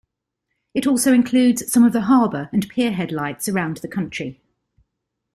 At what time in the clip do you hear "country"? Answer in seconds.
3.87-4.41